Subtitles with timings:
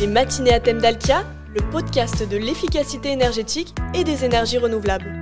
[0.00, 5.14] Les matinées à thème d'Alkia, le podcast de l'efficacité énergétique et des énergies renouvelables.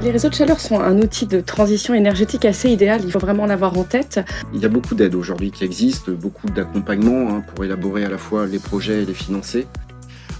[0.00, 3.44] Les réseaux de chaleur sont un outil de transition énergétique assez idéal, il faut vraiment
[3.44, 4.20] l'avoir en tête.
[4.54, 8.18] Il y a beaucoup d'aides aujourd'hui qui existent, beaucoup d'accompagnement hein, pour élaborer à la
[8.18, 9.66] fois les projets et les financer.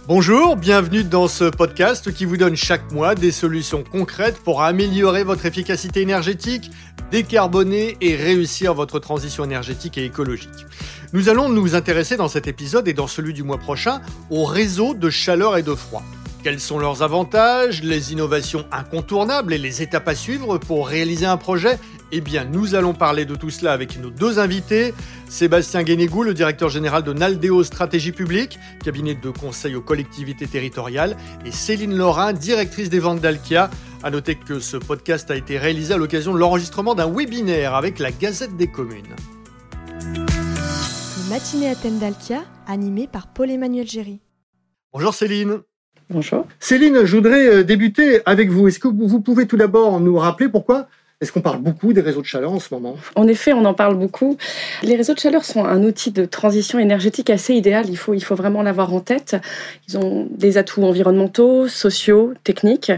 [0.06, 5.25] Bonjour, bienvenue dans ce podcast qui vous donne chaque mois des solutions concrètes pour améliorer
[5.25, 6.70] votre efficacité énergétique,
[7.11, 10.66] décarboner et réussir votre transition énergétique et écologique.
[11.15, 14.93] Nous allons nous intéresser dans cet épisode et dans celui du mois prochain aux réseaux
[14.93, 16.03] de chaleur et de froid.
[16.45, 21.39] Quels sont leurs avantages, les innovations incontournables et les étapes à suivre pour réaliser un
[21.39, 21.79] projet?
[22.12, 24.93] Eh bien, nous allons parler de tout cela avec nos deux invités.
[25.31, 31.17] Sébastien Guénégou, le directeur général de Naldeo Stratégie Publique, cabinet de conseil aux collectivités territoriales,
[31.47, 33.70] et Céline Laurin, directrice des ventes d'Alkia.
[34.03, 37.98] À noter que ce podcast a été réalisé à l'occasion de l'enregistrement d'un webinaire avec
[37.98, 39.17] la Gazette des communes.
[41.28, 44.20] Matinée à thème d'Alkia, animée par Paul-Emmanuel Géry.
[44.94, 45.58] Bonjour Céline.
[46.08, 46.47] Bonjour.
[46.58, 48.66] Céline, je voudrais euh, débuter avec vous.
[48.66, 50.88] Est-ce que vous pouvez tout d'abord nous rappeler pourquoi
[51.20, 52.97] est-ce qu'on parle beaucoup des réseaux de chaleur en ce moment?
[53.16, 54.36] En effet, on en parle beaucoup.
[54.84, 57.86] Les réseaux de chaleur sont un outil de transition énergétique assez idéal.
[57.88, 59.36] Il faut, vraiment l'avoir en tête.
[59.88, 62.92] Ils ont des atouts environnementaux, sociaux, techniques.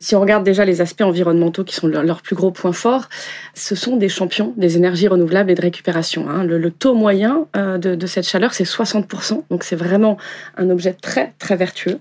[0.00, 3.08] Si on regarde déjà les aspects environnementaux qui sont leurs plus gros points forts,
[3.54, 6.30] ce sont des champions des énergies renouvelables et de récupération.
[6.30, 6.44] Hein.
[6.44, 9.42] Le, taux moyen euh, de, de cette chaleur, c'est 60%.
[9.50, 10.16] Donc c'est vraiment
[10.56, 11.98] un objet très, très vertueux.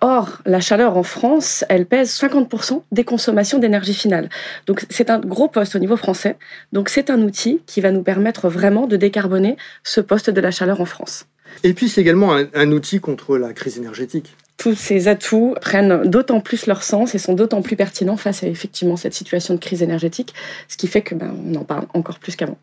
[0.00, 4.28] Or, la chaleur en France, elle pèse 50% des consommations d'énergie finale.
[4.66, 6.36] Donc c'est c'est un gros poste au niveau français.
[6.72, 10.50] Donc c'est un outil qui va nous permettre vraiment de décarboner ce poste de la
[10.50, 11.26] chaleur en France.
[11.62, 16.40] Et puis c'est également un, outil contre la crise énergétique tous ces atouts prennent d'autant
[16.40, 19.82] plus leur sens et sont d'autant plus pertinents face à effectivement cette situation de crise
[19.82, 20.32] énergétique,
[20.68, 22.56] ce qui fait que ben, on en parle encore plus qu'avant.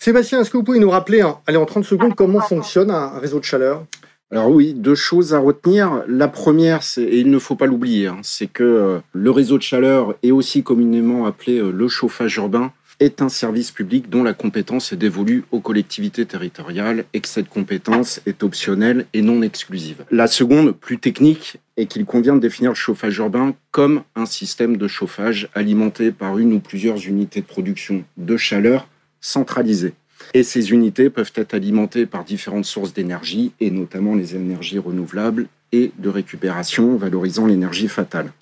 [0.00, 3.38] Sébastien, est-ce que vous pouvez nous rappeler, allez en 30 secondes, comment fonctionne un réseau
[3.38, 3.86] de chaleur?
[4.32, 6.04] Alors oui, deux choses à retenir.
[6.08, 9.62] La première, et il ne faut pas l'oublier, hein, c'est que euh, le réseau de
[9.62, 14.32] chaleur est aussi communément appelé euh, le chauffage urbain est un service public dont la
[14.32, 20.04] compétence est dévolue aux collectivités territoriales et que cette compétence est optionnelle et non exclusive.
[20.10, 24.76] La seconde, plus technique, est qu'il convient de définir le chauffage urbain comme un système
[24.76, 28.86] de chauffage alimenté par une ou plusieurs unités de production de chaleur
[29.20, 29.94] centralisées.
[30.34, 35.48] Et ces unités peuvent être alimentées par différentes sources d'énergie, et notamment les énergies renouvelables
[35.72, 38.32] et de récupération, valorisant l'énergie fatale.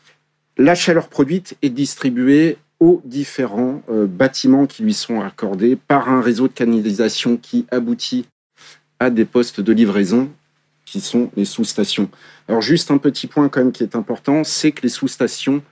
[0.56, 6.20] La chaleur produite est distribuée aux différents euh, bâtiments qui lui sont accordés par un
[6.20, 8.26] réseau de canalisation qui aboutit
[8.98, 10.30] à des postes de livraison
[10.86, 12.10] qui sont les sous-stations.
[12.48, 15.62] Alors juste un petit point quand même qui est important, c'est que les sous-stations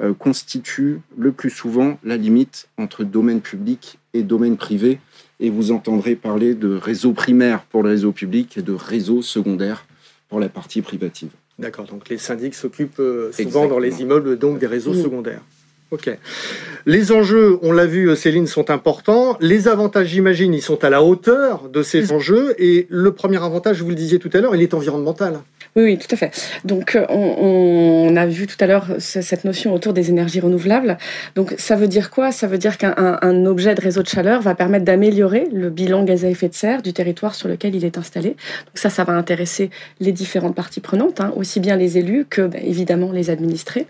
[0.00, 4.98] euh, constituent le plus souvent la limite entre domaine public et domaine privé
[5.40, 9.86] et vous entendrez parler de réseau primaire pour le réseau public et de réseau secondaire
[10.28, 11.30] pour la partie privative.
[11.58, 15.42] D'accord, donc les syndics s'occupent euh, souvent dans les immeubles donc des réseaux secondaires.
[15.90, 16.10] Ok.
[16.86, 19.36] Les enjeux, on l'a vu, Céline, sont importants.
[19.40, 22.54] Les avantages, j'imagine, ils sont à la hauteur de ces enjeux.
[22.58, 25.40] Et le premier avantage, vous le disiez tout à l'heure, il est environnemental.
[25.76, 26.30] Oui, oui, tout à fait.
[26.64, 30.98] Donc, euh, on, a vu tout à l'heure cette notion autour des énergies renouvelables.
[31.34, 32.32] Donc, ça veut dire quoi?
[32.32, 36.24] Ça veut dire qu'un objet de réseau de chaleur va permettre d'améliorer le bilan gaz
[36.24, 38.30] à effet de serre du territoire sur lequel il est installé.
[38.30, 42.42] Donc, ça, ça va intéresser les différentes parties prenantes, hein, aussi bien les élus que,
[42.42, 43.86] ben, évidemment, les administrés.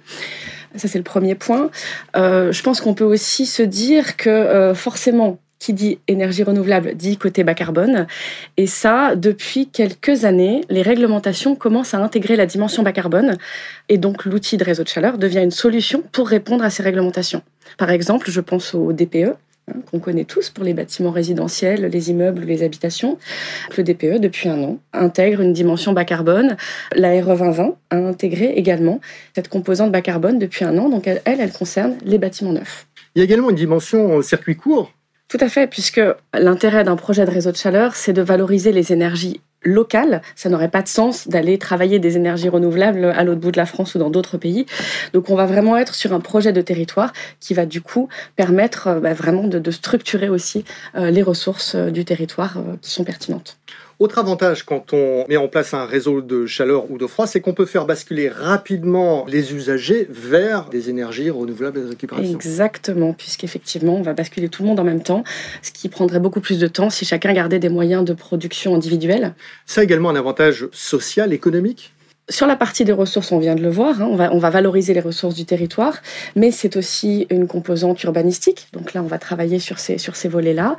[0.76, 1.70] Ça, c'est le premier point.
[2.16, 6.94] Euh, je pense qu'on peut aussi se dire que euh, forcément, qui dit énergie renouvelable
[6.94, 8.06] dit côté bas carbone.
[8.56, 13.38] Et ça, depuis quelques années, les réglementations commencent à intégrer la dimension bas carbone.
[13.88, 17.42] Et donc, l'outil de réseau de chaleur devient une solution pour répondre à ces réglementations.
[17.78, 19.36] Par exemple, je pense au DPE,
[19.69, 23.19] hein, qu'on connaît tous pour les bâtiments résidentiels, les immeubles, les habitations.
[23.76, 26.56] Le DPE, depuis un an, intègre une dimension bas carbone.
[26.94, 29.00] La RE 2020 a intégré également
[29.34, 30.88] cette composante bas carbone depuis un an.
[30.88, 32.86] Donc, elle, elle concerne les bâtiments neufs.
[33.14, 34.92] Il y a également une dimension circuit court
[35.28, 36.00] tout à fait, puisque
[36.32, 40.22] l'intérêt d'un projet de réseau de chaleur, c'est de valoriser les énergies locales.
[40.37, 43.66] Ça n'aurait pas de sens d'aller travailler des énergies renouvelables à l'autre bout de la
[43.66, 44.66] France ou dans d'autres pays.
[45.13, 48.89] Donc on va vraiment être sur un projet de territoire qui va du coup permettre
[48.89, 50.65] euh, bah, vraiment de, structurer aussi
[50.95, 53.59] euh, les ressources euh, du territoire qui sont pertinentes.
[54.00, 57.41] Autre avantage quand on met en place un réseau de chaleur ou de froid, c'est
[57.41, 62.34] qu'on peut faire basculer rapidement les usagers vers des énergies renouvelables et de récupération.
[62.34, 65.22] Exactement, puisqu'effectivement, on va basculer tout le monde en même temps,
[65.62, 69.34] ce qui prendrait beaucoup plus de temps si chacun gardait des moyens de production individuels.
[69.64, 71.93] Ça a également un avantage social, économique
[72.30, 75.00] sur la partie des ressources, on vient de le voir, hein, on, va, valoriser les
[75.00, 75.98] ressources du territoire,
[76.36, 78.68] mais c'est aussi une composante urbanistique.
[78.72, 80.76] Donc là, on va travailler sur ces, sur ces volets-là.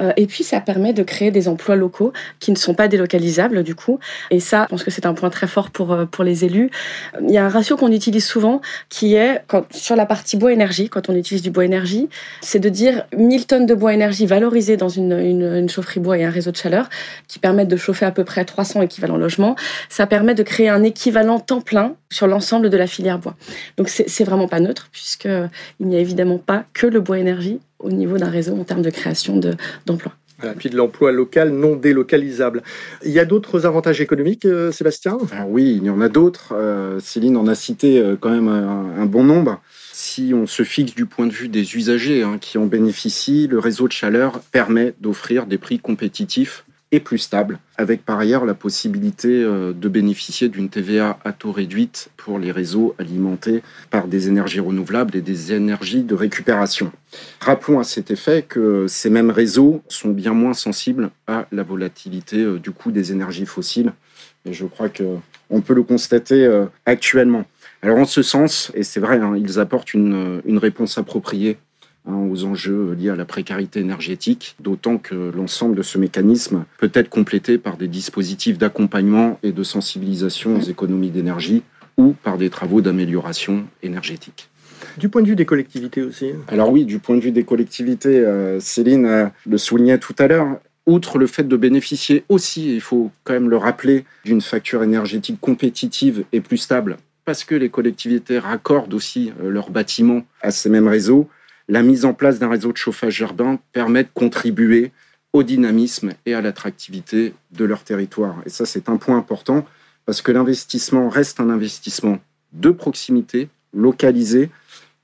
[0.00, 3.62] Euh, et puis, ça permet de créer des emplois locaux qui ne sont pas délocalisables,
[3.62, 4.00] du coup.
[4.32, 6.70] Et ça, je pense que c'est un point très fort pour, euh, pour les élus.
[7.22, 9.40] Il y a un ratio qu'on utilise souvent qui est,
[9.70, 12.08] sur la partie bois-énergie, quand on utilise du bois-énergie,
[12.40, 16.24] c'est de dire 1000 tonnes de bois-énergie valorisées dans une, une, une chaufferie bois et
[16.24, 16.88] un réseau de chaleur
[17.28, 19.54] qui permettent de chauffer à peu près 300 équivalents logements.
[19.88, 23.36] Ça permet de créer un équivalent temps plein sur l'ensemble de la filière bois.
[23.76, 27.90] Donc c'est vraiment pas neutre puisqu'il n'y a évidemment pas que le bois énergie au
[27.90, 29.40] niveau d'un réseau en termes de création
[29.86, 30.14] d'emplois.
[30.44, 32.62] Et puis de l'emploi local non délocalisable.
[33.04, 35.18] Il y a d'autres avantages économiques, euh, Sébastien?
[35.32, 36.54] Ah Oui, il y en a d'autres.
[36.54, 39.60] Euh, Céline en a cité euh, quand même un, bon nombre.
[39.92, 43.58] Si on se fixe du point de vue des usagers hein, qui en bénéficient, le
[43.58, 48.54] réseau de chaleur permet d'offrir des prix compétitifs et plus stable, avec par ailleurs la
[48.54, 54.28] possibilité euh, de bénéficier d'une TVA à taux réduite pour les réseaux alimentés par des
[54.28, 56.90] énergies renouvelables et des énergies de récupération.
[57.40, 62.38] Rappelons à cet effet que ces mêmes réseaux sont bien moins sensibles à la volatilité
[62.38, 63.92] euh, du coût des énergies fossiles,
[64.46, 67.44] et je crois qu'on peut le constater euh, actuellement.
[67.82, 71.58] Alors en ce sens, et c'est vrai, hein, ils apportent une, une réponse appropriée
[72.10, 76.90] Hein, aux enjeux liés à la précarité énergétique, d'autant que l'ensemble de ce mécanisme peut
[76.94, 81.62] être complété par des dispositifs d'accompagnement et de sensibilisation aux économies d'énergie
[81.98, 84.48] ou par des travaux d'amélioration énergétique.
[84.96, 88.20] Du point de vue des collectivités aussi Alors oui, du point de vue des collectivités,
[88.20, 92.80] euh, Céline euh, le soulignait tout à l'heure, outre le fait de bénéficier aussi, il
[92.80, 96.96] faut quand même le rappeler, d'une facture énergétique compétitive et plus stable,
[97.26, 101.28] parce que les collectivités raccordent aussi euh, leurs bâtiments à ces mêmes réseaux,
[101.68, 104.90] la mise en place d'un réseau de chauffage urbain permet de contribuer
[105.32, 108.36] au dynamisme et à l'attractivité de leur territoire.
[108.46, 109.66] Et ça, c'est un point important
[110.06, 112.18] parce que l'investissement reste un investissement
[112.54, 114.48] de proximité, localisé,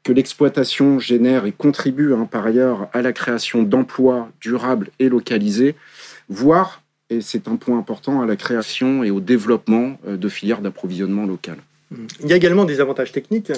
[0.02, 5.74] que l'exploitation génère et contribue hein, par ailleurs à la création d'emplois durables et localisés,
[6.28, 10.60] voire, et c'est un point important, à la création et au développement euh, de filières
[10.60, 11.60] d'approvisionnement locales.
[12.22, 13.52] Il y a également des avantages techniques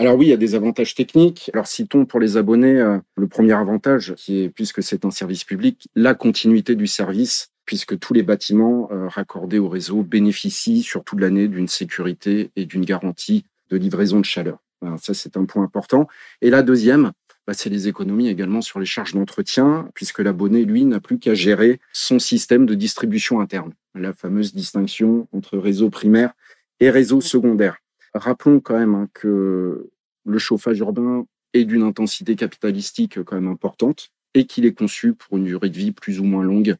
[0.00, 1.50] alors oui, il y a des avantages techniques.
[1.52, 5.42] Alors citons pour les abonnés euh, le premier avantage, qui est, puisque c'est un service
[5.42, 11.02] public, la continuité du service, puisque tous les bâtiments euh, raccordés au réseau bénéficient sur
[11.02, 14.58] toute l'année d'une sécurité et d'une garantie de livraison de chaleur.
[14.98, 16.06] ça, c'est un point important.
[16.42, 17.10] Et la deuxième,
[17.48, 21.34] bah, c'est les économies également sur les charges d'entretien, puisque l'abonné, lui, n'a plus qu'à
[21.34, 23.72] gérer son système de distribution interne.
[23.94, 26.32] La fameuse distinction entre réseau primaire
[26.78, 27.78] et réseau secondaire.
[28.14, 29.90] Rappelons quand même hein, que
[30.24, 35.38] le chauffage urbain est d'une intensité capitalistique quand même importante et qu'il est conçu pour
[35.38, 36.76] une durée de vie plus ou moins longue,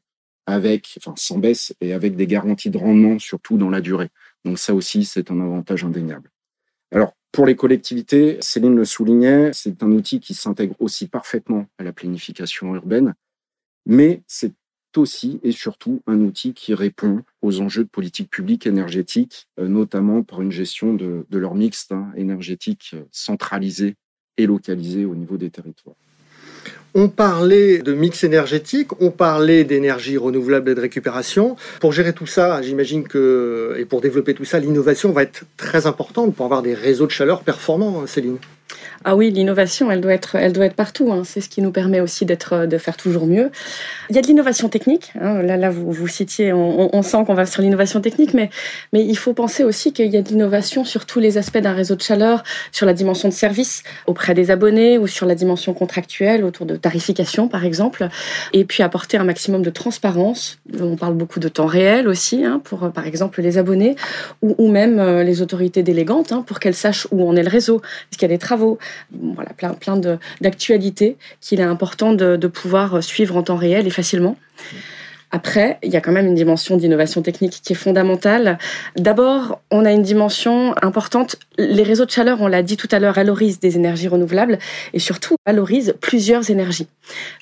[0.46, 4.10] avec, enfin, sans baisse et avec des garanties de rendement, surtout dans la durée.
[4.44, 6.30] Donc ça aussi, c'est un avantage indéniable.
[6.90, 11.84] Alors, pour les collectivités, Céline le soulignait, c'est un outil qui s'intègre aussi parfaitement à
[11.84, 13.14] la planification urbaine,
[13.84, 14.52] mais c'est
[14.98, 20.22] aussi et surtout un outil qui répond aux enjeux de politique publique énergétique, euh, notamment
[20.22, 23.96] par une gestion de, leur mixte hein, énergétique euh, centralisé
[24.36, 25.96] et localisé au niveau des territoires.
[26.94, 31.54] On parlait de mix énergétique, on parlait d'énergie renouvelable et de récupération.
[31.80, 35.86] Pour gérer tout ça, j'imagine que, et pour développer tout ça, l'innovation va être très
[35.86, 38.38] importante pour avoir des réseaux de chaleur performants, Céline.
[39.04, 41.12] Ah oui, l'innovation, elle doit être, elle doit être partout.
[41.12, 41.22] Hein.
[41.24, 43.50] C'est ce qui nous permet aussi d'être, de faire toujours mieux.
[44.10, 45.12] Il y a de l'innovation technique.
[45.20, 45.42] Hein.
[45.42, 48.50] Là, là, vous, vous citiez, on, sent qu'on va sur l'innovation technique, mais,
[48.92, 51.72] mais il faut penser aussi qu'il y a de l'innovation sur tous les aspects d'un
[51.72, 52.42] réseau de chaleur,
[52.72, 56.76] sur la dimension de service auprès des abonnés ou sur la dimension contractuelle autour de
[56.76, 58.08] tarification, par exemple.
[58.52, 60.58] Et puis apporter un maximum de transparence.
[60.80, 63.96] On parle beaucoup de temps réel aussi, hein, pour, par exemple, les abonnés
[64.42, 67.80] ou, même euh, les autorités délégantes, pour qu'elles sachent où en est le réseau,
[68.10, 68.67] est-ce qu'il y a des travaux,
[69.12, 70.00] voilà, plein, plein
[70.40, 74.36] d'actualités qu'il est important de, de, pouvoir suivre en temps réel et facilement.
[75.30, 78.56] Après, il y a quand même une dimension d'innovation technique qui est fondamentale.
[78.96, 81.36] D'abord, on a une dimension importante.
[81.58, 84.58] Les réseaux de chaleur, on l'a dit tout à l'heure, valorisent des énergies renouvelables
[84.94, 86.88] et surtout valorisent plusieurs énergies.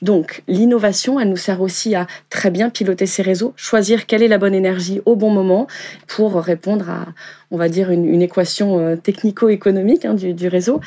[0.02, 4.28] Donc, l'innovation, elle nous sert aussi à très bien piloter ces réseaux, choisir quelle est
[4.28, 5.68] la bonne énergie au bon moment
[6.08, 7.06] pour répondre à,
[7.50, 10.80] on va dire, une, équation euh, technico-économique hein, du, réseau.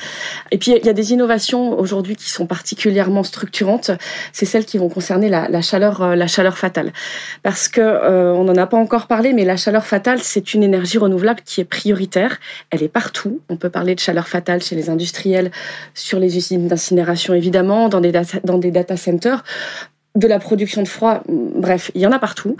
[0.51, 3.91] Et puis, il y a des innovations aujourd'hui qui sont particulièrement structurantes.
[4.33, 6.91] C'est celles qui vont concerner la, chaleur, euh, la chaleur fatale.
[7.43, 10.63] Parce que euh, on n'en a pas encore parlé, mais la chaleur fatale, c'est une
[10.63, 12.39] énergie renouvelable qui est prioritaire.
[12.71, 13.39] Elle est partout.
[13.47, 15.51] On peut parler de chaleur fatale chez les industriels,
[15.93, 18.11] sur les usines d'incinération, évidemment, dans des,
[18.43, 19.43] dans des data centers
[20.15, 22.57] de la production de froid, bref, il y en a partout,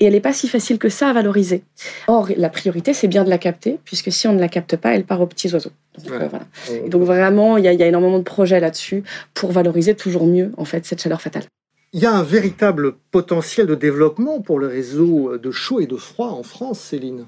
[0.00, 1.62] et elle n'est pas si facile que ça à valoriser.
[2.08, 4.94] Or, la priorité, c'est bien de la capter, puisque si on ne la capte pas,
[4.94, 5.72] elle part aux petits oiseaux.
[5.98, 6.46] Donc, euh, voilà.
[6.84, 10.26] et donc vraiment, il y, a, y, a énormément de projets là-dessus pour valoriser toujours
[10.26, 11.44] mieux, en fait, cette chaleur fatale.
[11.92, 15.96] Il y a un véritable potentiel de développement pour le réseau de chaud et de
[15.96, 17.26] froid en France, Céline.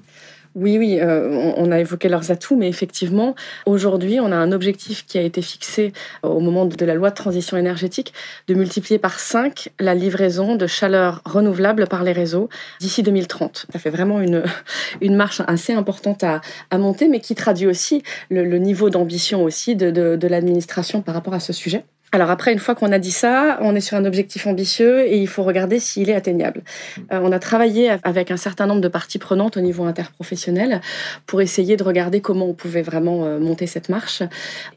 [0.55, 3.35] Oui, oui, euh, on, a évoqué leurs atouts, mais effectivement,
[3.67, 7.15] aujourd'hui, on a un objectif qui a été fixé au moment de la loi de
[7.15, 8.13] transition énergétique
[8.47, 13.67] de multiplier par 5 la livraison de chaleur renouvelable par les réseaux d'ici 2030.
[13.71, 14.43] Ça fait vraiment une,
[15.01, 16.41] une marche assez importante à,
[16.77, 18.01] monter, mais qui traduit aussi
[18.31, 21.83] le, niveau d'ambition aussi de, de l'administration par rapport à ce sujet.
[22.11, 25.17] Alors après, une fois qu'on a dit ça, on est sur un objectif ambitieux et
[25.17, 26.63] il faut regarder s'il est atteignable.
[27.11, 30.81] Euh, on a travaillé avec un certain nombre de parties prenantes au niveau interprofessionnel
[31.27, 34.23] pour essayer de regarder comment on pouvait vraiment euh, monter cette marche.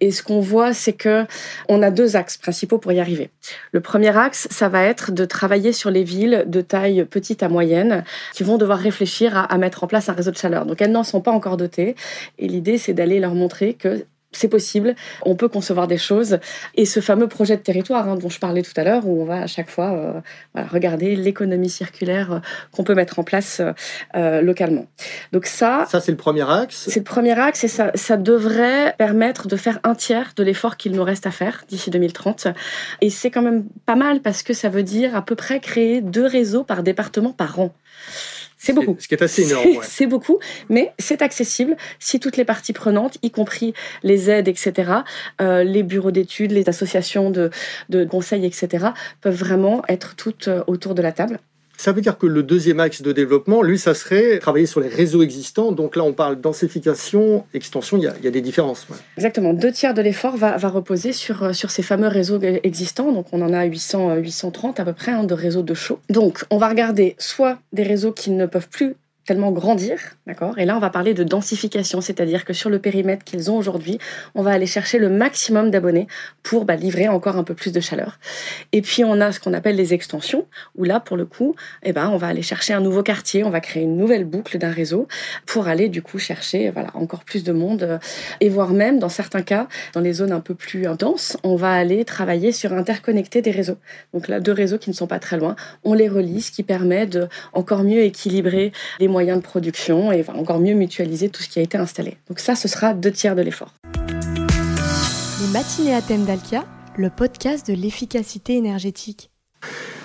[0.00, 1.24] Et ce qu'on voit, c'est que
[1.68, 3.30] on a deux axes principaux pour y arriver.
[3.72, 7.48] Le premier axe, ça va être de travailler sur les villes de taille petite à
[7.48, 10.66] moyenne qui vont devoir réfléchir à, à mettre en place un réseau de chaleur.
[10.66, 11.96] Donc elles n'en sont pas encore dotées
[12.38, 16.38] et l'idée, c'est d'aller leur montrer que c'est possible, on peut concevoir des choses.
[16.74, 19.24] Et ce fameux projet de territoire hein, dont je parlais tout à l'heure, où on
[19.24, 20.20] va à chaque fois euh,
[20.70, 22.38] regarder l'économie circulaire euh,
[22.72, 23.60] qu'on peut mettre en place
[24.16, 24.86] euh, localement.
[25.32, 25.86] Donc ça...
[25.88, 26.86] Ça, c'est le premier axe.
[26.88, 30.76] C'est le premier axe et ça, ça devrait permettre de faire un tiers de l'effort
[30.76, 32.48] qu'il nous reste à faire d'ici 2030.
[33.00, 36.00] Et c'est quand même pas mal parce que ça veut dire à peu près créer
[36.00, 37.72] deux réseaux par département par an.
[38.62, 38.96] C'est beaucoup.
[39.00, 39.80] Ce qui est assez énorme.
[39.82, 40.38] C'est beaucoup,
[40.68, 44.92] mais c'est accessible si toutes les parties prenantes, y compris les aides, etc.,
[45.40, 47.50] euh, les bureaux d'études, les associations de,
[47.88, 48.86] de conseils, etc.,
[49.20, 51.40] peuvent vraiment être toutes euh, autour de la table.
[51.82, 54.86] Ça veut dire que le deuxième axe de développement, lui, ça serait travailler sur les
[54.86, 55.72] réseaux existants.
[55.72, 58.86] Donc là, on parle densification, extension, il y a, des différences.
[59.16, 59.52] Exactement.
[59.52, 63.10] Deux tiers de l'effort va, reposer sur, euh, sur ces fameux réseaux existants.
[63.10, 65.98] Donc on en a 800, 830 à peu près hein, de réseaux de chaud.
[66.08, 70.58] Donc on va regarder soit des réseaux qui ne peuvent plus tellement grandir, d'accord?
[70.58, 73.98] Et là, on va parler de densification, c'est-à-dire que sur le périmètre qu'ils ont aujourd'hui,
[74.34, 76.08] on va aller chercher le maximum d'abonnés
[76.42, 78.18] pour bah, livrer encore un peu plus de chaleur.
[78.72, 81.92] Et puis, on a ce qu'on appelle les extensions, où là, pour le coup, eh
[81.92, 84.70] ben, on va aller chercher un nouveau quartier, on va créer une nouvelle boucle d'un
[84.70, 85.06] réseau
[85.46, 88.00] pour aller, du coup, chercher voilà, encore plus de monde.
[88.40, 91.72] Et voire même, dans certains cas, dans les zones un peu plus denses, on va
[91.72, 93.78] aller travailler sur interconnecter des réseaux.
[94.12, 96.62] Donc là, deux réseaux qui ne sont pas très loin, on les relie, ce qui
[96.62, 101.42] permet de encore mieux équilibrer les moyens de production et va encore mieux mutualiser tout
[101.42, 102.16] ce qui a été installé.
[102.28, 103.72] Donc ça, ce sera deux tiers de l'effort.
[105.40, 106.64] Les matinées à thème d'Alkia,
[106.96, 109.30] le podcast de l'efficacité énergétique.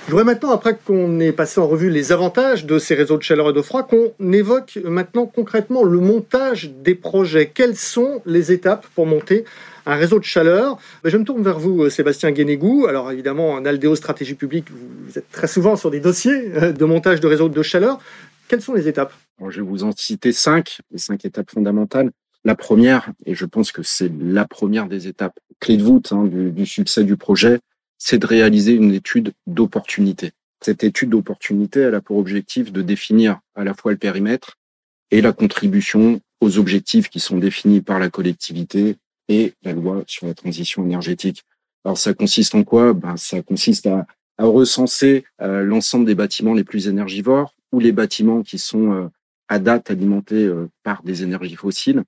[0.07, 3.23] Je voudrais maintenant, après qu'on ait passé en revue les avantages de ces réseaux de
[3.23, 7.51] chaleur et de froid, qu'on évoque maintenant concrètement le montage des projets.
[7.53, 9.43] Quelles sont les étapes pour monter
[9.85, 10.77] un réseau de chaleur?
[11.03, 12.85] Ben, Je me tourne vers vous, Sébastien Guénégou.
[12.87, 16.85] Alors évidemment, en Aldéo Stratégie Publique, vous êtes très souvent sur des dossiers euh, de
[16.85, 17.99] montage de réseaux de chaleur.
[18.47, 19.13] Quelles sont les étapes?
[19.49, 22.11] Je vais vous en citer cinq, les cinq étapes fondamentales.
[22.45, 26.23] La première, et je pense que c'est la première des étapes clé de voûte hein,
[26.25, 27.59] du, succès du projet,
[27.97, 30.31] c'est de réaliser une étude d'opportunité.
[30.61, 34.55] Cette étude d'opportunité, elle a pour objectif de définir à la fois le périmètre
[35.11, 38.95] et la contribution aux objectifs qui sont définis par la collectivité
[39.27, 41.43] et la loi sur la transition énergétique.
[41.83, 42.93] Alors ça consiste en quoi?
[42.93, 44.05] Ben, Ça consiste à,
[44.39, 49.07] recenser euh, l'ensemble des bâtiments les plus énergivores, ou les bâtiments qui sont euh,
[49.47, 52.03] à date alimentés euh, par des énergies fossiles.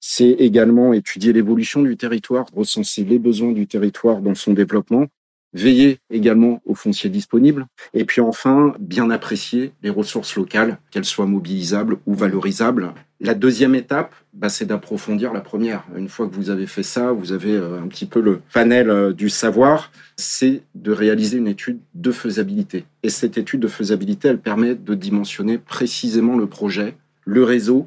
[0.00, 5.06] C'est également étudier l'évolution du territoire, recenser les besoins du territoire dans son développement,
[5.52, 11.26] veiller également aux fonciers disponibles, et puis enfin, bien apprécier les ressources locales, qu'elles soient
[11.26, 12.94] mobilisables ou valorisables.
[13.20, 15.84] La deuxième étape, bah, c'est d'approfondir la première.
[15.96, 18.90] Une fois que vous avez fait ça, vous avez euh, un petit peu le panel
[18.90, 22.84] euh, du savoir, c'est de réaliser une étude de faisabilité.
[23.02, 27.86] Et cette étude de faisabilité, elle permet de dimensionner précisément le projet, le réseau,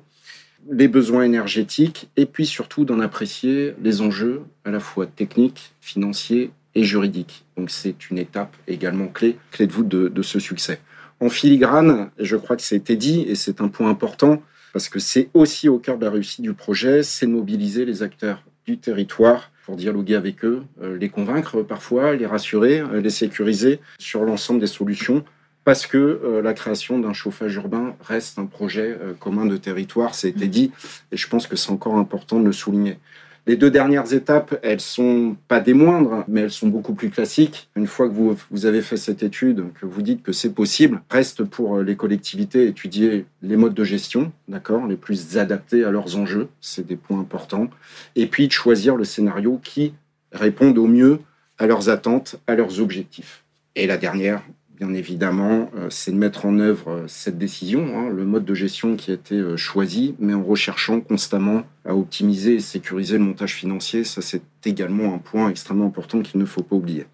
[0.72, 6.52] les besoins énergétiques, et puis surtout d'en apprécier les enjeux à la fois techniques, financiers
[6.76, 7.46] et juridique.
[7.58, 10.80] Donc c'est une étape également clé, clé de voûte de, ce succès.
[11.20, 15.30] En filigrane, je crois que c'était dit, et c'est un point important, parce que c'est
[15.34, 19.78] aussi au cœur de la réussite du projet, c'est mobiliser les acteurs du territoire pour
[19.78, 24.68] dialoguer avec eux, euh, les convaincre parfois, les rassurer, euh, les sécuriser sur l'ensemble des
[24.68, 25.24] solutions,
[25.64, 30.48] parce que euh, la création d'un chauffage urbain reste un projet commun de territoire, c'était
[30.48, 30.72] dit,
[31.12, 33.00] et je pense que c'est encore important de le souligner.
[33.48, 37.70] Les deux dernières étapes, elles sont pas des moindres, mais elles sont beaucoup plus classiques.
[37.76, 41.04] Une fois que vous, vous avez fait cette étude, que vous dites que c'est possible,
[41.12, 46.18] reste pour les collectivités étudier les modes de gestion, d'accord, les plus adaptés à leurs
[46.18, 46.48] enjeux.
[46.60, 47.70] C'est des points importants.
[48.16, 49.94] Et puis de choisir le scénario qui
[50.32, 51.20] réponde au mieux
[51.60, 53.44] à leurs attentes, à leurs objectifs.
[53.76, 54.42] Et la dernière,
[54.78, 58.54] bien évidemment, euh, c'est de mettre en œuvre euh, cette décision, hein, le mode de
[58.54, 63.24] gestion qui a été euh, choisi, mais en recherchant constamment à optimiser et sécuriser le
[63.24, 64.04] montage financier.
[64.04, 67.06] Ça, c'est également un point extrêmement important qu'il ne faut pas oublier.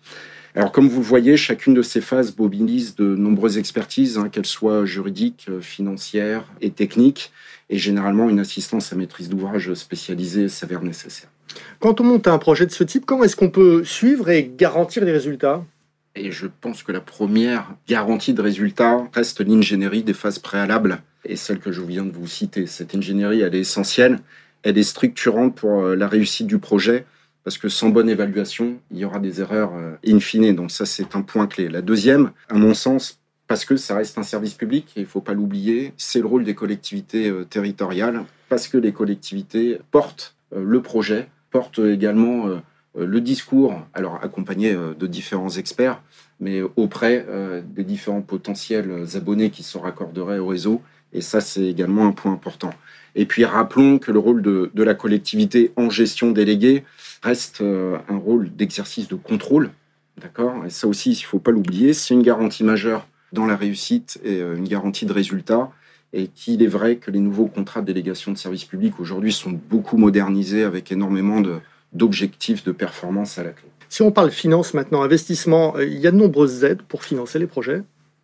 [0.55, 4.45] Alors, comme vous le voyez, chacune de ces phases mobilise de nombreuses expertises, hein, qu'elles
[4.45, 7.31] soient juridiques, financières et techniques,
[7.69, 11.29] et généralement une assistance à maîtrise d'ouvrage spécialisée s'avère nécessaire.
[11.79, 15.05] Quand on monte un projet de ce type, comment est-ce qu'on peut suivre et garantir
[15.05, 15.63] les résultats?
[16.15, 21.35] Et je pense que la première garantie de résultat reste l'ingénierie des phases préalables et
[21.35, 22.67] celle que je viens de vous citer.
[22.67, 24.19] Cette ingénierie, elle est essentielle,
[24.63, 27.05] elle est structurante pour euh, la réussite du projet
[27.43, 30.53] parce que sans bonne évaluation, il y aura des erreurs euh, in fine.
[30.55, 31.69] Donc ça, c'est un point clé.
[31.69, 35.07] La deuxième, à mon sens, parce que ça reste un service public, et il ne
[35.07, 40.35] faut pas l'oublier, c'est le rôle des collectivités euh, territoriales, parce que les collectivités portent
[40.55, 42.61] le projet, portent également
[42.95, 46.01] le discours, alors accompagné euh, de différents experts,
[46.39, 50.81] mais auprès euh, des différents potentiels abonnés qui se raccorderaient au réseau.
[51.13, 52.71] Et ça, c'est également un point important.
[53.15, 56.86] Et puis rappelons que le rôle de, la collectivité en gestion déléguée
[57.21, 59.71] reste un rôle d'exercice de contrôle.
[60.21, 60.65] D'accord?
[60.65, 64.21] Et ça aussi, il ne faut pas l'oublier, c'est une garantie majeure dans la réussite
[64.24, 65.69] et une garantie de résultat.
[66.13, 69.60] Et qu'il est vrai que les nouveaux contrats de délégation de services publics aujourd'hui sont
[69.69, 71.60] beaucoup modernisés avec énormément de,
[71.93, 73.67] d'objectifs de performance à la clé.
[73.89, 77.39] Si on parle finance maintenant, investissement, euh, il y a de nombreuses aides pour financer
[77.39, 77.83] les projets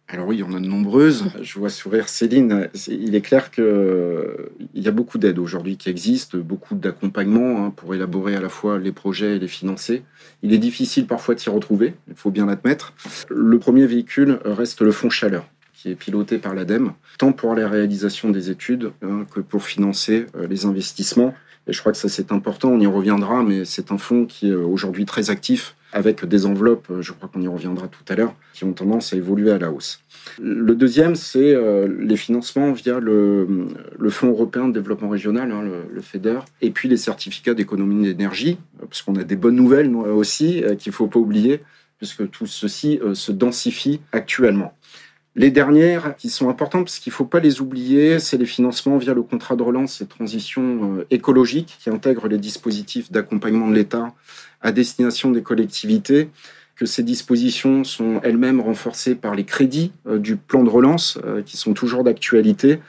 [0.10, 1.26] alors oui, il y en a de nombreuses.
[1.42, 2.70] Je vois sourire Céline.
[2.88, 7.74] Il est clair qu'il euh, y a beaucoup d'aides aujourd'hui qui existent, beaucoup d'accompagnement hein,
[7.76, 10.04] pour élaborer à la fois les projets et les financer.
[10.44, 12.94] Il est difficile parfois de s'y retrouver, il faut bien l'admettre.
[13.30, 17.70] Le premier véhicule reste le fonds chaleur qui est piloté par l'ADEME, tant pour la
[17.70, 21.36] réalisation des études hein, que pour financer euh, les investissements.
[21.68, 24.50] Et je crois que ça, c'est important, on y reviendra, mais c'est un fonds qui
[24.50, 28.36] est aujourd'hui très actif, avec des enveloppes, je crois qu'on y reviendra tout à l'heure,
[28.54, 30.02] qui ont tendance à évoluer à la hausse.
[30.40, 33.68] Le deuxième, c'est euh, les financements via le,
[34.10, 39.02] Fonds européen de développement régional, hein, le, FEDER, et puis les certificats d'économie d'énergie, parce
[39.02, 41.62] qu'on a des bonnes nouvelles aussi euh, qu'il ne faut pas oublier,
[41.98, 44.74] puisque tout ceci euh, se densifie actuellement.
[45.38, 48.98] Les dernières qui sont importantes, parce qu'il ne faut pas les oublier, c'est les financements
[48.98, 53.76] via le contrat de relance et transition euh, écologique qui intègre les dispositifs d'accompagnement de
[53.76, 54.16] l'État
[54.62, 56.32] à destination des collectivités
[56.76, 61.44] que ces dispositions sont elles-mêmes renforcées par les crédits euh, du plan de relance euh,
[61.44, 62.80] qui sont toujours d'actualité,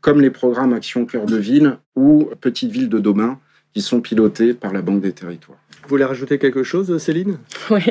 [0.00, 3.40] comme les programmes Action Cœur de Ville ou Petite Ville de demain
[3.74, 5.58] qui sont pilotés par la Banque des Territoires.
[5.86, 7.38] Vous voulez rajouter quelque chose, Céline?
[7.70, 7.82] Oui,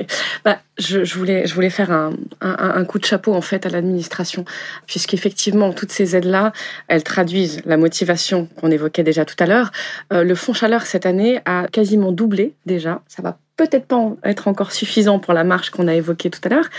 [0.44, 4.44] bah, je, voulais, je voulais faire un, un, coup de chapeau en fait à l'administration,
[4.86, 6.52] puisqu'effectivement, toutes ces aides-là,
[6.90, 9.72] elles traduisent la motivation qu'on évoquait déjà tout à l'heure.
[10.12, 14.48] Euh, le fonds chaleur cette année a quasiment doublé déjà, ça va peut-être pas être
[14.48, 16.70] encore suffisant pour la marche qu'on a évoquée tout à l'heure,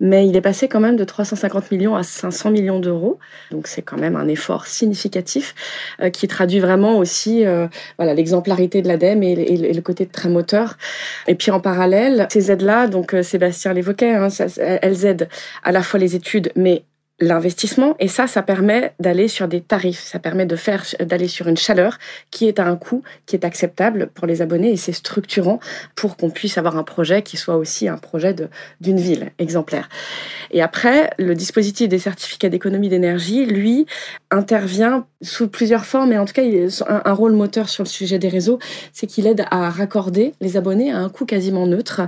[0.00, 3.18] mais il est passé quand même de 350 millions à 500 millions d'euros.
[3.50, 5.54] Donc c'est quand même un effort significatif
[6.00, 7.68] euh, qui traduit vraiment aussi euh,
[7.98, 10.76] voilà l'exemplarité de l'ADEME et, et, le côté très moteur.
[11.26, 15.28] Et puis en parallèle, ces aides-là, donc euh, Sébastien l'évoquait, hein, elles aident
[15.64, 16.84] à la fois les études, mais
[17.18, 17.96] l'investissement.
[17.98, 20.00] Et ça ça permet d'aller sur des tarifs.
[20.00, 21.98] Ça permet de faire d'aller sur une chaleur
[22.30, 24.72] qui est à un coût qui est acceptable pour les abonnés.
[24.72, 25.58] Et c'est structurant
[25.94, 28.34] pour qu'on puisse avoir un projet qui soit aussi un projet
[28.80, 29.88] d'une ville exemplaire.
[30.50, 33.86] Et après le dispositif des certificats d'économie d'énergie lui
[34.30, 36.12] intervient sous plusieurs formes.
[36.12, 38.58] Et en tout cas il a un, rôle moteur sur le sujet des réseaux
[38.92, 42.02] c'est qu'il aide à raccorder les abonnés à un coût quasiment neutre.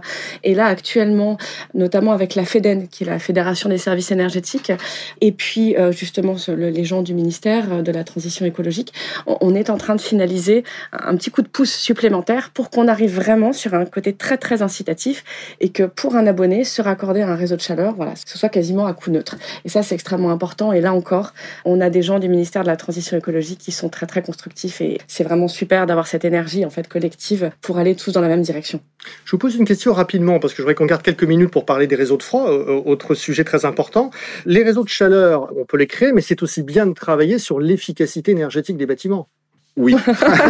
[0.44, 1.38] Et là actuellement
[1.72, 4.72] notamment avec la FEDEN qui est la Fédération des services énergétiques
[5.20, 8.92] et puis, euh, justement, les gens du ministère euh, de la Transition écologique,
[9.26, 13.14] on est en train de finaliser un petit coup de pouce supplémentaire pour qu'on arrive
[13.14, 15.24] vraiment sur un côté très, très incitatif
[15.60, 18.48] et que pour un abonné, se raccorder à un réseau de chaleur, voilà, ce soit
[18.48, 19.36] quasiment à coût neutre.
[19.64, 20.72] Et ça, c'est extrêmement important.
[20.72, 21.32] Et là encore,
[21.64, 24.80] on a des gens du ministère de la Transition écologique qui sont très, très constructifs
[24.80, 28.28] et c'est vraiment super d'avoir cette énergie, en fait, collective pour aller tous dans la
[28.28, 28.80] même direction.
[29.24, 31.64] Je vous pose une question rapidement parce que je voudrais qu'on garde quelques minutes pour
[31.64, 34.10] parler des réseaux de froid, euh, autre sujet très important.
[34.44, 37.60] Les réseaux de chaleur, on peut les créer, mais c'est aussi bien de travailler sur
[37.60, 39.28] l'efficacité énergétique des bâtiments.
[39.76, 39.94] Oui.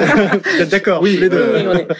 [0.70, 1.02] d'accord.
[1.02, 1.44] Oui, les deux.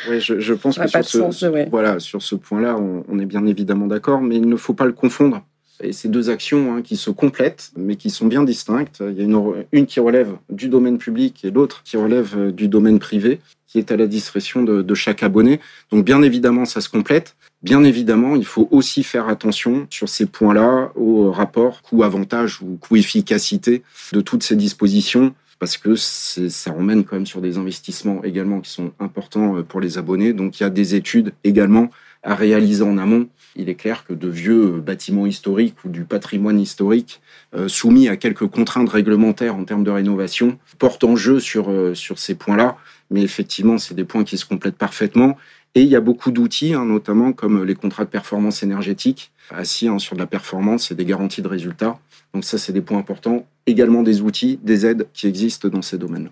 [0.09, 4.23] Oui, je, pense que sur ce, voilà, sur ce point-là, on, est bien évidemment d'accord,
[4.23, 5.43] mais il ne faut pas le confondre.
[5.81, 9.03] Et ces deux actions hein, qui se complètent, mais qui sont bien distinctes.
[9.07, 12.53] Il y a une, une qui relève du domaine public et l'autre qui relève euh,
[12.53, 15.61] du domaine privé, qui est à la discrétion de, de chaque abonné.
[15.91, 17.37] Donc bien évidemment, ça se complète.
[17.63, 23.83] Bien évidemment, il faut aussi faire attention sur ces points-là au rapport coût-avantage ou coût-efficacité
[24.13, 28.71] de toutes ces dispositions parce que ça emmène quand même sur des investissements également qui
[28.71, 30.33] sont importants euh, pour les abonnés.
[30.33, 31.91] Donc il y a des études également
[32.23, 33.29] à réaliser en amont.
[33.57, 37.21] Il est clair que de vieux bâtiments historiques ou du patrimoine historique
[37.55, 41.95] euh, soumis à quelques contraintes réglementaires en termes de rénovation portent en jeu sur, euh,
[41.95, 42.77] sur ces points-là.
[43.11, 45.37] Mais effectivement, c'est des points qui se complètent parfaitement.
[45.75, 49.89] Et il y a beaucoup d'outils, hein, notamment comme les contrats de performance énergétique, assis
[49.89, 51.99] hein, sur de la performance et des garanties de résultats.
[52.35, 53.47] Donc ça, c'est des points importants.
[53.67, 56.31] Également des outils, des aides qui existent dans ces domaines.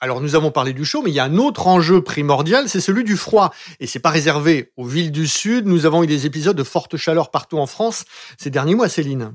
[0.00, 2.80] Alors nous avons parlé du chaud, mais il y a un autre enjeu primordial, c'est
[2.80, 3.52] celui du froid.
[3.80, 5.66] Et c'est pas réservé aux villes du Sud.
[5.66, 8.04] Nous avons eu des épisodes de forte chaleur partout en France
[8.38, 9.32] ces derniers mois, Céline.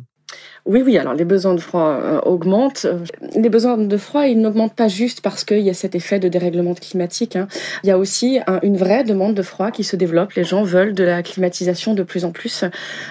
[0.65, 2.87] Oui, oui, alors les besoins de froid euh, augmentent.
[3.35, 6.29] Les besoins de froid, ils n'augmentent pas juste parce qu'il y a cet effet de
[6.29, 7.35] dérèglement climatique.
[7.35, 7.49] Hein.
[7.83, 10.31] Il y a aussi une vraie demande de froid qui se développe.
[10.33, 12.63] Les gens veulent de la climatisation de plus en plus.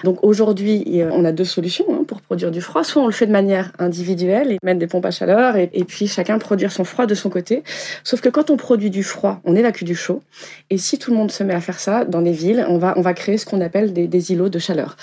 [0.03, 2.83] Donc aujourd'hui, on a deux solutions hein, pour produire du froid.
[2.83, 6.07] Soit on le fait de manière individuelle et mettre des pompes à chaleur et, puis
[6.07, 7.63] chacun produire son froid de son côté.
[8.03, 10.23] Sauf que quand on produit du froid, on évacue du chaud.
[10.71, 12.95] Et si tout le monde se met à faire ça dans les villes, on va,
[12.97, 14.97] on va créer ce qu'on appelle des, des îlots de chaleur.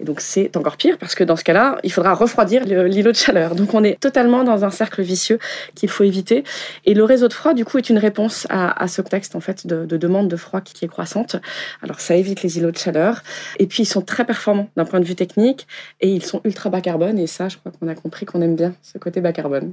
[0.00, 3.16] Et donc c'est encore pire parce que dans ce cas-là, il faudra refroidir l'îlot de
[3.16, 3.56] chaleur.
[3.56, 5.40] Donc on est totalement dans un cercle vicieux
[5.74, 6.44] qu'il faut éviter.
[6.86, 9.66] Et le réseau de froid, du coup, est une réponse à, ce contexte en fait
[9.66, 11.34] de, demande de froid qui, est croissante.
[11.82, 13.22] Alors ça évite les îlots de chaleur.
[13.58, 15.66] Et puis ils sont très performants d'un point de vue technique
[16.00, 17.18] et ils sont ultra bas carbone.
[17.18, 19.72] Et ça, je crois qu'on a compris qu'on aime bien ce côté bas carbone.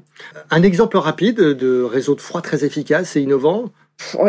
[0.50, 3.66] Un exemple rapide de réseau de froid très efficace et innovant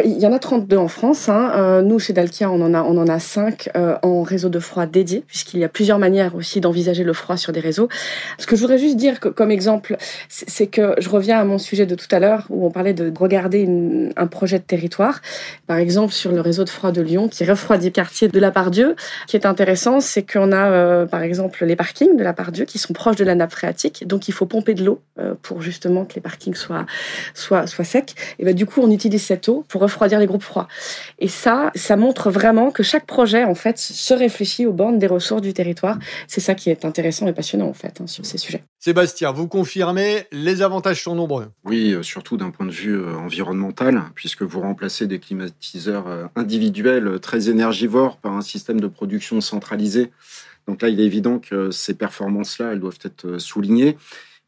[0.05, 1.29] il y en a 32 en France.
[1.29, 1.53] Hein.
[1.55, 4.59] Euh, nous, chez Dalkia, on en a, on en a 5 euh, en réseau de
[4.59, 7.89] froid dédié, puisqu'il y a plusieurs manières aussi d'envisager le froid sur des réseaux.
[8.39, 9.97] Ce que je voudrais juste dire comme exemple,
[10.29, 13.13] c'est que je reviens à mon sujet de tout à l'heure, où on parlait de
[13.17, 13.69] regarder
[14.17, 15.21] un projet de territoire.
[15.67, 18.51] Par exemple, sur le réseau de froid de Lyon, qui refroidit le quartier de la
[18.51, 18.97] Pardieu.
[19.23, 22.65] Ce qui est intéressant, c'est qu'on a, euh, par exemple, les parkings de la Pardieu
[22.65, 24.07] qui sont proches de la nappe phréatique.
[24.07, 25.01] Donc, il faut pomper de l'eau
[25.43, 26.87] pour justement que les parkings soient,
[27.35, 28.15] soient, soient secs.
[28.39, 30.68] Et ben, du coup, on utilise cette eau pour refroidir les groupes froids.
[31.18, 35.07] Et ça, ça montre vraiment que chaque projet, en fait, se réfléchit aux bornes des
[35.07, 35.99] ressources du territoire.
[36.27, 38.62] C'est ça qui est intéressant et passionnant, en fait, hein, sur ces sujets.
[38.79, 41.49] Sébastien, vous confirmez, les avantages sont nombreux.
[41.64, 46.27] Oui, euh, surtout d'un point de vue euh, environnemental, puisque vous remplacez des climatiseurs euh,
[46.37, 50.12] individuels très énergivores par un système de production centralisé.
[50.66, 53.97] Donc là, il est évident que ces performances-là, elles doivent être soulignées.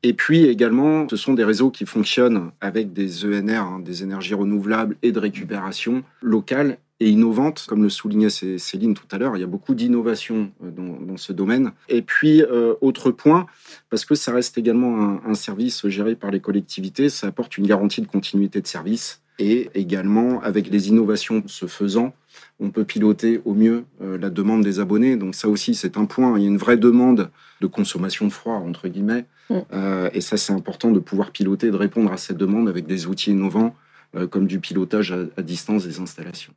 [0.02, 4.34] Et puis également, ce sont des réseaux qui fonctionnent avec des ENR, hein, des énergies
[4.34, 9.36] renouvelables et de récupération locales et innovantes, comme le soulignait Céline tout à l'heure.
[9.36, 11.72] Il y a beaucoup d'innovation euh, dans, ce domaine.
[11.88, 13.46] Et puis, euh, autre point,
[13.88, 18.02] parce que ça reste également un, service géré par les collectivités, ça apporte une garantie
[18.02, 19.22] de continuité de service.
[19.38, 22.12] Et également, avec les innovations se faisant,
[22.60, 25.16] on peut piloter au mieux euh, la demande des abonnés.
[25.16, 26.38] Donc ça aussi, c'est un point.
[26.38, 29.24] Il y a une vraie demande de consommation de froid, entre guillemets.
[29.48, 29.54] Mm.
[29.72, 33.06] Euh, et ça, c'est important de pouvoir piloter, de répondre à cette demande avec des
[33.06, 33.74] outils innovants,
[34.14, 36.52] euh, comme du pilotage à, distance des installations.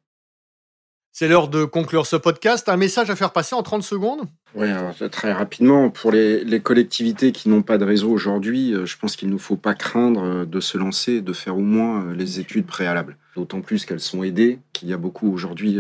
[1.16, 2.68] C'est l'heure de conclure ce podcast.
[2.70, 4.22] Un message à faire passer en 30 secondes
[4.56, 4.68] Oui,
[5.12, 9.38] très rapidement, pour les, collectivités qui n'ont pas de réseau aujourd'hui, je pense qu'il ne
[9.38, 13.16] faut pas craindre de se lancer, de faire au moins les études préalables.
[13.36, 15.80] D'autant plus qu'elles sont aidées, qu'il y a beaucoup aujourd'hui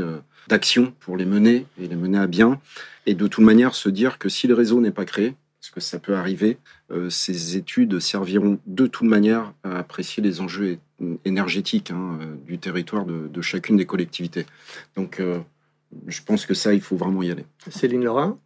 [0.49, 2.61] d'actions pour les mener et les mener à bien.
[3.07, 5.79] Et de toute manière, se dire que si le réseau n'est pas créé, parce que
[5.79, 6.57] ça peut arriver,
[6.91, 10.77] euh, ces études serviront de toute manière à apprécier les enjeux
[11.25, 14.45] énergétiques hein, euh, du territoire de, chacune des collectivités.
[14.95, 15.39] Donc, euh,
[16.07, 17.45] je pense que ça, il faut vraiment y aller.
[17.69, 18.37] Céline Laurent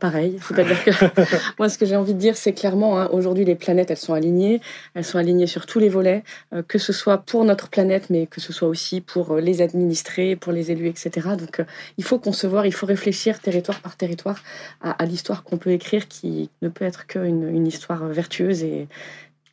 [0.00, 0.90] Pareil, c'est-à-dire que
[1.58, 4.14] moi, ce que j'ai envie de dire, c'est clairement, hein, aujourd'hui, les planètes, elles sont
[4.14, 4.60] alignées,
[4.94, 8.26] elles sont alignées sur tous les volets, euh, que ce soit pour notre planète, mais
[8.26, 11.28] que ce soit aussi pour euh, les administrés, pour les élus, etc.
[11.38, 11.64] Donc, euh,
[11.98, 14.42] il faut concevoir, il faut réfléchir territoire par territoire
[14.80, 18.88] à, l'histoire qu'on peut écrire, qui ne peut être qu'une une histoire vertueuse et,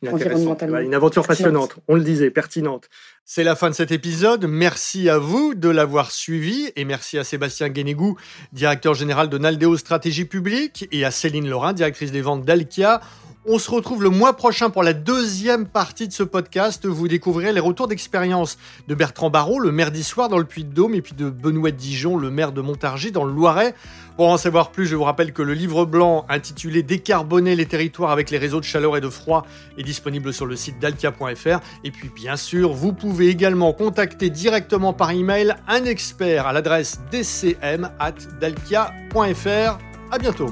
[0.02, 2.88] une aventure passionnante, on le disait, pertinente.
[3.32, 4.44] C'est la fin de cet épisode.
[4.46, 8.16] Merci à vous de l'avoir suivi et merci à Sébastien Guénégou,
[8.52, 13.00] directeur général de Naldeo Stratégie Publique, et à Céline Laurin, directrice des ventes d'Alkia.
[13.46, 16.84] On se retrouve le mois prochain pour la deuxième partie de ce podcast.
[16.86, 21.00] Vous découvrirez les retours d'expérience de Bertrand Barrault, le maire d'Issoire dans le Puy-de-Dôme, et
[21.00, 23.74] puis de Benoît Dijon, le maire de Montargis dans le Loiret.
[24.20, 28.10] Pour en savoir plus, je vous rappelle que le livre blanc intitulé Décarboner les territoires
[28.10, 29.46] avec les réseaux de chaleur et de froid
[29.78, 31.60] est disponible sur le site dalkia.fr.
[31.84, 36.98] Et puis bien sûr, vous pouvez également contacter directement par email un expert à l'adresse
[37.12, 39.78] dcm@dalkia.fr.
[40.10, 40.48] À bientôt.